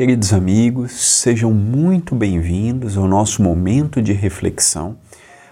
Queridos 0.00 0.32
amigos, 0.32 0.92
sejam 0.92 1.52
muito 1.52 2.14
bem-vindos 2.14 2.96
ao 2.96 3.06
nosso 3.06 3.42
momento 3.42 4.00
de 4.00 4.14
reflexão 4.14 4.96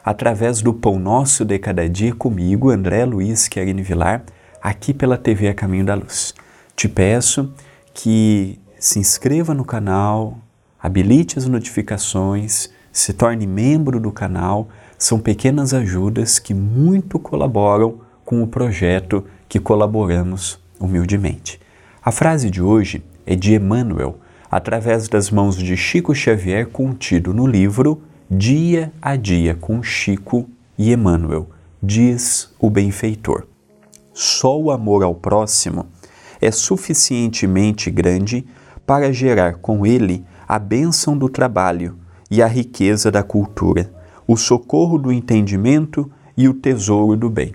através 0.03 0.63
do 0.63 0.73
Pão 0.73 0.99
Nosso 0.99 1.45
de 1.45 1.59
Cada 1.59 1.87
Dia 1.87 2.15
comigo, 2.15 2.71
André 2.71 3.05
Luiz 3.05 3.47
Querini 3.47 3.83
Vilar, 3.83 4.25
aqui 4.63 4.95
pela 4.95 5.19
TV 5.19 5.49
A 5.49 5.55
Caminho 5.55 5.85
da 5.85 5.95
Luz. 5.95 6.35
Te 6.75 6.89
peço 6.89 7.53
que 7.93 8.59
se 8.79 8.99
inscreva 8.99 9.53
no 9.53 9.67
canal, 9.67 10.39
habilite 10.81 11.39
as 11.39 11.47
notificações, 11.47 12.71
se 12.91 13.13
torne 13.13 13.47
membro 13.47 14.01
do 14.01 14.11
canal. 14.11 14.71
São 14.97 15.21
pequenas 15.21 15.75
ajudas 15.75 16.39
que 16.39 16.55
muito 16.55 17.19
colaboram 17.19 18.01
com 18.25 18.43
o 18.43 18.47
projeto 18.47 19.27
que 19.47 19.61
colaboramos 19.61 20.59
humildemente. 20.81 21.61
A 22.03 22.11
frase 22.11 22.49
de 22.49 22.63
hoje 22.63 23.05
é 23.27 23.37
de 23.37 23.55
Emmanuel, 23.55 24.19
através 24.51 25.09
das 25.09 25.31
mãos 25.31 25.57
de 25.57 25.77
Chico 25.77 26.15
Xavier, 26.15 26.67
contido 26.67 27.35
no 27.35 27.47
livro 27.47 28.03
Dia 28.31 28.93
a 29.01 29.17
Dia 29.17 29.55
com 29.55 29.83
Chico 29.83 30.49
e 30.77 30.93
Emmanuel, 30.93 31.49
diz 31.83 32.53
o 32.59 32.71
benfeitor. 32.71 33.47
Só 34.13 34.59
o 34.59 34.71
amor 34.71 35.03
ao 35.03 35.15
próximo 35.15 35.87
é 36.41 36.51
suficientemente 36.51 37.91
grande 37.91 38.47
para 38.87 39.13
gerar 39.13 39.57
com 39.57 39.85
ele 39.85 40.25
a 40.47 40.59
bênção 40.59 41.17
do 41.17 41.29
trabalho 41.29 41.97
e 42.31 42.43
a 42.43 42.47
riqueza 42.47 43.11
da 43.11 43.23
cultura, 43.23 43.93
o 44.27 44.37
socorro 44.37 44.99
do 44.99 45.13
entendimento 45.13 46.11
e 46.37 46.49
o 46.49 46.55
tesouro 46.55 47.17
do 47.17 47.29
bem. 47.29 47.55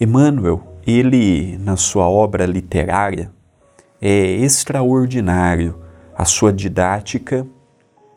Emmanuel, 0.00 0.62
ele, 0.86 1.56
na 1.58 1.76
sua 1.76 2.08
obra 2.08 2.44
literária, 2.44 3.30
é 4.00 4.36
extraordinário 4.36 5.83
a 6.16 6.24
sua 6.24 6.52
didática, 6.52 7.46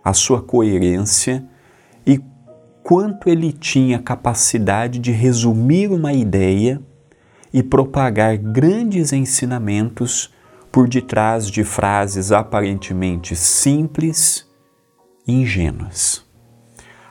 a 0.03 0.13
sua 0.13 0.41
coerência 0.41 1.43
e 2.05 2.21
quanto 2.83 3.27
ele 3.27 3.51
tinha 3.51 3.99
capacidade 3.99 4.99
de 4.99 5.11
resumir 5.11 5.91
uma 5.91 6.13
ideia 6.13 6.81
e 7.51 7.61
propagar 7.63 8.37
grandes 8.37 9.11
ensinamentos 9.11 10.33
por 10.71 10.87
detrás 10.87 11.49
de 11.49 11.63
frases 11.63 12.31
aparentemente 12.31 13.35
simples 13.35 14.47
e 15.27 15.33
ingênuas. 15.33 16.25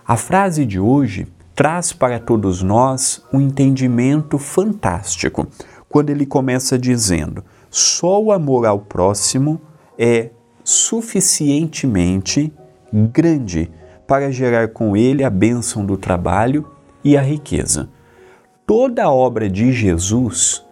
A 0.06 0.16
frase 0.16 0.64
de 0.64 0.78
hoje 0.78 1.26
traz 1.54 1.92
para 1.92 2.20
todos 2.20 2.62
nós 2.62 3.24
um 3.32 3.40
entendimento 3.40 4.38
fantástico 4.38 5.48
quando 5.88 6.10
ele 6.10 6.24
começa 6.26 6.78
dizendo: 6.78 7.42
só 7.70 8.22
o 8.22 8.30
amor 8.30 8.66
ao 8.66 8.78
próximo 8.78 9.60
é 9.98 10.30
suficientemente 10.66 12.52
grande 12.92 13.70
para 14.04 14.32
gerar 14.32 14.68
com 14.68 14.96
ele 14.96 15.22
a 15.22 15.30
bênção 15.30 15.86
do 15.86 15.96
trabalho 15.96 16.68
e 17.04 17.16
a 17.16 17.22
riqueza. 17.22 17.88
Toda 18.66 19.04
a 19.04 19.12
obra 19.12 19.48
de 19.48 19.70
Jesus, 19.70 20.64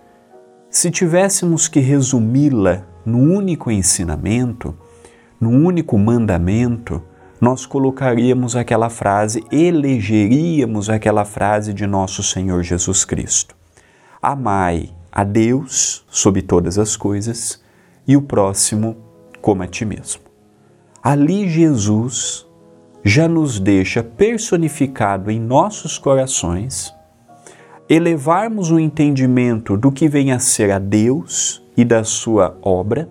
se 0.68 0.90
tivéssemos 0.90 1.68
que 1.68 1.78
resumi-la 1.78 2.84
num 3.06 3.36
único 3.36 3.70
ensinamento, 3.70 4.76
num 5.40 5.64
único 5.64 5.96
mandamento, 5.96 7.00
nós 7.40 7.64
colocaríamos 7.64 8.56
aquela 8.56 8.90
frase, 8.90 9.44
elegeríamos 9.52 10.90
aquela 10.90 11.24
frase 11.24 11.72
de 11.72 11.86
nosso 11.86 12.20
Senhor 12.20 12.64
Jesus 12.64 13.04
Cristo: 13.04 13.54
Amai 14.20 14.90
a 15.12 15.22
Deus 15.22 16.04
sobre 16.10 16.42
todas 16.42 16.78
as 16.78 16.96
coisas 16.96 17.62
e 18.08 18.16
o 18.16 18.22
próximo 18.22 19.03
como 19.44 19.62
a 19.62 19.66
ti 19.66 19.84
mesmo. 19.84 20.22
Ali 21.02 21.46
Jesus 21.50 22.46
já 23.04 23.28
nos 23.28 23.60
deixa 23.60 24.02
personificado 24.02 25.30
em 25.30 25.38
nossos 25.38 25.98
corações 25.98 26.94
elevarmos 27.86 28.70
o 28.70 28.80
entendimento 28.80 29.76
do 29.76 29.92
que 29.92 30.08
vem 30.08 30.32
a 30.32 30.38
ser 30.38 30.70
a 30.70 30.78
Deus 30.78 31.62
e 31.76 31.84
da 31.84 32.04
sua 32.04 32.56
obra 32.62 33.06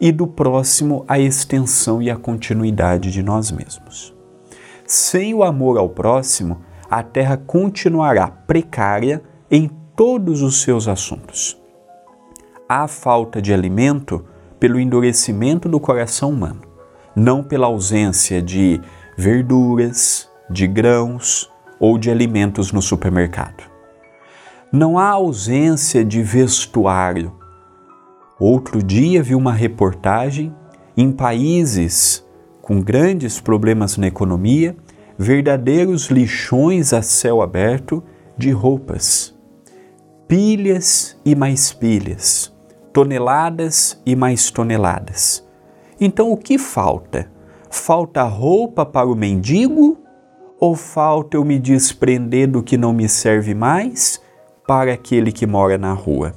e 0.00 0.12
do 0.12 0.28
próximo 0.28 1.04
a 1.08 1.18
extensão 1.18 2.00
e 2.00 2.08
a 2.08 2.16
continuidade 2.16 3.10
de 3.10 3.20
nós 3.20 3.50
mesmos. 3.50 4.14
Sem 4.86 5.34
o 5.34 5.42
amor 5.42 5.78
ao 5.78 5.88
próximo, 5.88 6.60
a 6.88 7.02
terra 7.02 7.36
continuará 7.36 8.28
precária 8.28 9.20
em 9.50 9.68
todos 9.96 10.42
os 10.42 10.62
seus 10.62 10.86
assuntos. 10.86 11.60
Há 12.68 12.86
falta 12.86 13.42
de 13.42 13.52
alimento 13.52 14.24
pelo 14.58 14.80
endurecimento 14.80 15.68
do 15.68 15.78
coração 15.78 16.30
humano, 16.30 16.62
não 17.14 17.42
pela 17.42 17.66
ausência 17.66 18.40
de 18.42 18.80
verduras, 19.16 20.28
de 20.50 20.66
grãos 20.66 21.50
ou 21.78 21.98
de 21.98 22.10
alimentos 22.10 22.72
no 22.72 22.80
supermercado. 22.80 23.64
Não 24.72 24.98
há 24.98 25.08
ausência 25.10 26.04
de 26.04 26.22
vestuário. 26.22 27.32
Outro 28.38 28.82
dia 28.82 29.22
vi 29.22 29.34
uma 29.34 29.52
reportagem 29.52 30.54
em 30.96 31.12
países 31.12 32.24
com 32.60 32.80
grandes 32.80 33.40
problemas 33.40 33.96
na 33.96 34.06
economia, 34.06 34.76
verdadeiros 35.18 36.06
lixões 36.06 36.92
a 36.92 37.00
céu 37.00 37.40
aberto 37.40 38.02
de 38.36 38.50
roupas. 38.50 39.34
Pilhas 40.26 41.16
e 41.24 41.34
mais 41.34 41.72
pilhas 41.72 42.55
toneladas 42.96 44.00
e 44.06 44.16
mais 44.16 44.50
toneladas. 44.50 45.46
Então 46.00 46.32
o 46.32 46.36
que 46.36 46.56
falta? 46.56 47.30
Falta 47.70 48.22
roupa 48.22 48.86
para 48.86 49.06
o 49.06 49.14
mendigo 49.14 49.98
ou 50.58 50.74
falta 50.74 51.36
eu 51.36 51.44
me 51.44 51.58
desprender 51.58 52.50
do 52.50 52.62
que 52.62 52.78
não 52.78 52.94
me 52.94 53.06
serve 53.06 53.52
mais 53.52 54.18
para 54.66 54.94
aquele 54.94 55.30
que 55.30 55.46
mora 55.46 55.76
na 55.76 55.92
rua? 55.92 56.32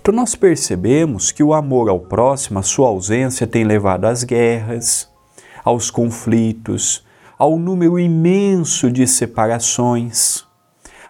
Então 0.00 0.12
nós 0.12 0.34
percebemos 0.34 1.30
que 1.30 1.44
o 1.44 1.54
amor 1.54 1.88
ao 1.88 2.00
próximo, 2.00 2.58
a 2.58 2.62
sua 2.64 2.88
ausência, 2.88 3.46
tem 3.46 3.62
levado 3.62 4.06
às 4.06 4.24
guerras, 4.24 5.08
aos 5.64 5.88
conflitos, 5.88 7.06
ao 7.38 7.56
número 7.60 7.96
imenso 7.96 8.90
de 8.90 9.06
separações 9.06 10.47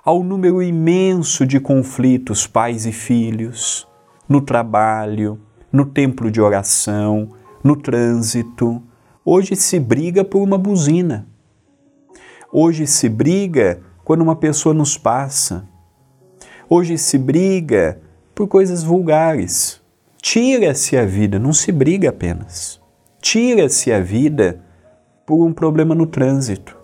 ao 0.08 0.24
número 0.24 0.62
imenso 0.62 1.44
de 1.44 1.60
conflitos 1.60 2.46
pais 2.46 2.86
e 2.86 2.92
filhos, 2.92 3.86
no 4.26 4.40
trabalho, 4.40 5.38
no 5.70 5.84
templo 5.84 6.30
de 6.30 6.40
oração, 6.40 7.34
no 7.62 7.76
trânsito. 7.76 8.82
Hoje 9.22 9.54
se 9.54 9.78
briga 9.78 10.24
por 10.24 10.40
uma 10.40 10.56
buzina. 10.56 11.26
Hoje 12.50 12.86
se 12.86 13.06
briga 13.06 13.82
quando 14.02 14.22
uma 14.22 14.34
pessoa 14.34 14.74
nos 14.74 14.96
passa. 14.96 15.68
Hoje 16.70 16.96
se 16.96 17.18
briga 17.18 18.00
por 18.34 18.48
coisas 18.48 18.82
vulgares. 18.82 19.78
Tira-se 20.22 20.96
a 20.96 21.04
vida, 21.04 21.38
não 21.38 21.52
se 21.52 21.70
briga 21.70 22.08
apenas. 22.08 22.80
Tira-se 23.20 23.92
a 23.92 24.00
vida 24.00 24.58
por 25.26 25.44
um 25.44 25.52
problema 25.52 25.94
no 25.94 26.06
trânsito. 26.06 26.77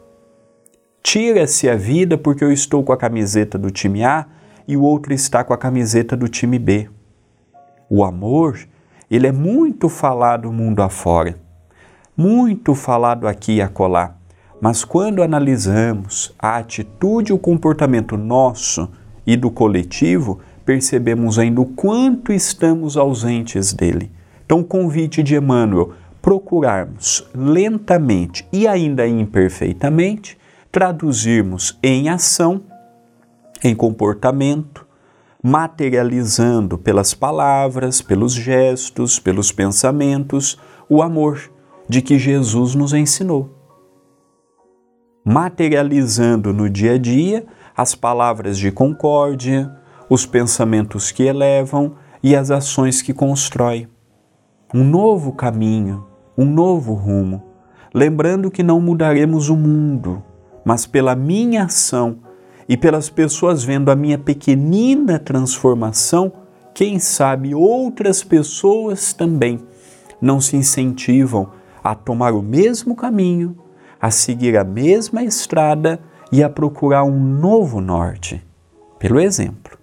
Tira-se 1.06 1.68
a 1.68 1.76
vida 1.76 2.16
porque 2.16 2.42
eu 2.42 2.50
estou 2.50 2.82
com 2.82 2.90
a 2.90 2.96
camiseta 2.96 3.58
do 3.58 3.70
time 3.70 4.02
A 4.02 4.24
e 4.66 4.74
o 4.74 4.80
outro 4.80 5.12
está 5.12 5.44
com 5.44 5.52
a 5.52 5.58
camiseta 5.58 6.16
do 6.16 6.28
time 6.28 6.58
B. 6.58 6.88
O 7.90 8.02
amor, 8.02 8.58
ele 9.10 9.26
é 9.26 9.30
muito 9.30 9.90
falado 9.90 10.50
mundo 10.50 10.80
afora, 10.80 11.38
muito 12.16 12.74
falado 12.74 13.28
aqui 13.28 13.56
e 13.56 13.60
acolá, 13.60 14.16
mas 14.62 14.82
quando 14.82 15.22
analisamos 15.22 16.34
a 16.38 16.56
atitude 16.56 17.32
e 17.32 17.34
o 17.34 17.38
comportamento 17.38 18.16
nosso 18.16 18.90
e 19.26 19.36
do 19.36 19.50
coletivo, 19.50 20.40
percebemos 20.64 21.38
ainda 21.38 21.60
o 21.60 21.66
quanto 21.66 22.32
estamos 22.32 22.96
ausentes 22.96 23.74
dele. 23.74 24.10
Então, 24.46 24.60
o 24.60 24.64
convite 24.64 25.22
de 25.22 25.36
Emmanuel, 25.36 25.92
procurarmos 26.22 27.28
lentamente 27.34 28.48
e 28.50 28.66
ainda 28.66 29.06
imperfeitamente 29.06 30.38
traduzirmos 30.75 31.79
em 31.81 32.09
ação, 32.09 32.62
em 33.62 33.76
comportamento, 33.76 34.85
materializando 35.41 36.76
pelas 36.76 37.15
palavras, 37.15 38.03
pelos 38.03 38.32
gestos, 38.32 39.21
pelos 39.21 39.53
pensamentos, 39.53 40.59
o 40.88 41.00
amor 41.00 41.49
de 41.88 42.03
que 42.03 42.19
Jesus 42.19 42.75
nos 42.75 42.93
ensinou. 42.93 43.56
Materializando 45.25 46.53
no 46.53 46.69
dia 46.69 46.94
a 46.94 46.99
dia 46.99 47.47
as 47.76 47.94
palavras 47.94 48.59
de 48.59 48.73
concórdia, 48.73 49.73
os 50.11 50.26
pensamentos 50.26 51.12
que 51.12 51.23
elevam 51.23 51.94
e 52.21 52.35
as 52.35 52.50
ações 52.50 53.00
que 53.00 53.15
constroem. 53.15 53.87
Um 54.75 54.82
novo 54.82 55.35
caminho, 55.35 56.05
um 56.37 56.44
novo 56.44 56.94
rumo, 56.94 57.44
lembrando 57.94 58.50
que 58.50 58.65
não 58.65 58.81
mudaremos 58.81 59.49
o 59.49 59.55
mundo, 59.56 60.21
mas 60.64 60.87
pela 60.87 61.14
minha 61.14 61.64
ação 61.64 62.19
e 62.69 62.76
pelas 62.76 63.11
pessoas 63.11 63.62
vendo 63.62 63.90
a 63.90 63.96
minha 63.96 64.19
pequenina 64.19 65.19
transformação, 65.19 66.32
quem 66.72 66.99
sabe 66.99 67.55
outras 67.55 68.25
pessoas 68.25 69.12
também, 69.12 69.61
não 70.20 70.40
se 70.40 70.56
incentivam 70.56 71.50
a 71.82 71.94
tomar 71.94 72.32
o 72.32 72.43
mesmo 72.43 72.96
caminho, 72.96 73.56
a 74.00 74.11
seguir 74.11 74.56
a 74.56 74.64
mesma 74.64 75.22
estrada 75.22 76.00
e 76.32 76.43
a 76.43 76.49
procurar 76.49 77.05
um 77.05 77.19
novo 77.19 77.81
norte? 77.81 78.43
Pelo 78.99 79.20
exemplo. 79.20 79.78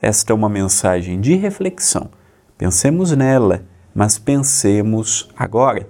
Esta 0.00 0.32
é 0.32 0.34
uma 0.34 0.48
mensagem 0.48 1.20
de 1.20 1.34
reflexão. 1.34 2.10
Pensemos 2.56 3.12
nela, 3.12 3.64
mas 3.94 4.18
pensemos 4.18 5.28
agora. 5.36 5.88